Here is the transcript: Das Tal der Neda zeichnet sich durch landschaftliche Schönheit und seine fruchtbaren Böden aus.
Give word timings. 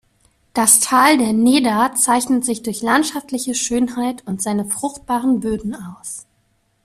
Das 0.55 0.79
Tal 0.79 1.19
der 1.19 1.31
Neda 1.31 1.93
zeichnet 1.93 2.43
sich 2.43 2.63
durch 2.63 2.81
landschaftliche 2.81 3.53
Schönheit 3.53 4.25
und 4.25 4.41
seine 4.41 4.65
fruchtbaren 4.65 5.41
Böden 5.41 5.75
aus. 5.75 6.25